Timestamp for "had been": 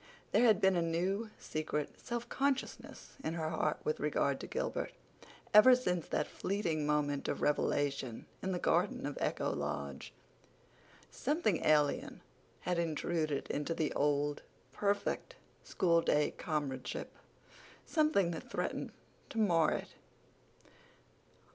0.45-0.75